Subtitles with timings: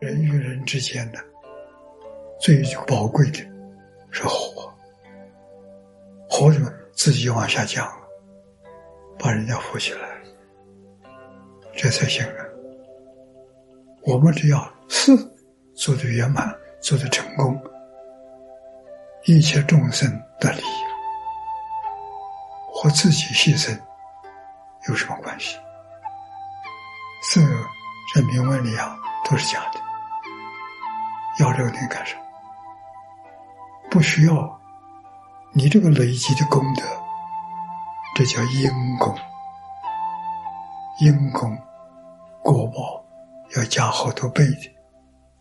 [0.00, 1.18] 人与人之间的
[2.40, 3.38] 最宝贵的
[4.10, 4.74] 是活
[6.26, 6.58] 活着
[6.94, 8.08] 自己往下降了，
[9.18, 10.08] 把人家扶起来，
[11.76, 12.44] 这才行啊。
[14.02, 15.12] 我们只要事
[15.74, 17.60] 做得圆满，做得成功，
[19.26, 20.10] 一切众生
[20.40, 20.84] 得利益，
[22.72, 23.78] 和自己牺牲
[24.88, 25.58] 有什么关系？
[27.22, 27.40] 色、
[28.14, 28.98] 声、名、闻、利、养
[29.28, 29.89] 都是假的。
[31.38, 32.22] 要这个点干什么？
[33.90, 34.60] 不需要
[35.52, 36.82] 你这个累积的功德，
[38.14, 39.16] 这叫因功。
[41.00, 41.56] 因功
[42.42, 43.02] 果报
[43.56, 44.70] 要加好多倍的，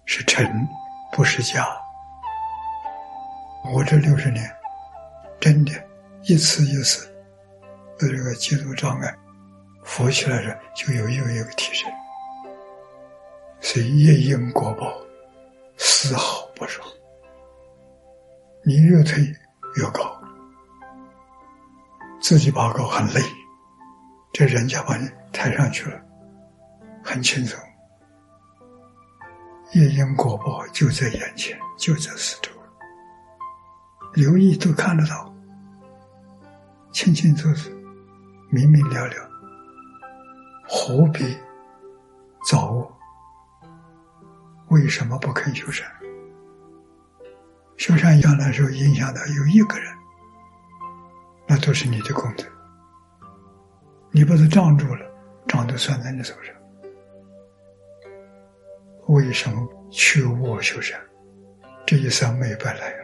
[0.05, 0.67] 是乘，
[1.12, 1.67] 不是加。
[3.73, 4.49] 我这六十年，
[5.40, 5.71] 真的，
[6.23, 7.13] 一次一次
[7.98, 9.13] 的这个基础障碍
[9.84, 11.91] 扶起来了，就有又一个提升。
[13.59, 14.87] 所以业因果报。
[16.02, 16.81] 丝毫不少，
[18.63, 19.21] 你越推
[19.76, 20.18] 越高，
[22.21, 23.20] 自己爬高很累，
[24.32, 26.01] 这人家把你抬上去了，
[27.04, 27.60] 很轻松。
[29.73, 32.49] 业因果报就在眼前，就在四周，
[34.13, 35.29] 留意都看得到，
[36.93, 37.70] 清清楚楚，
[38.49, 39.29] 明明了了，
[40.66, 41.38] 何必
[42.49, 42.98] 找我？
[44.70, 45.87] 为什么不肯修善？
[47.77, 49.91] 修善将来的时候影响到有一个人，
[51.48, 52.43] 那都是你的功德。
[54.11, 55.05] 你把它障住了，
[55.48, 56.53] 障都算在你手上。
[59.07, 60.99] 为什么去我修善？
[61.85, 62.98] 这一生没白来。